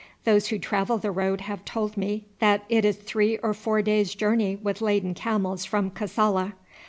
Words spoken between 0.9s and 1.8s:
the road have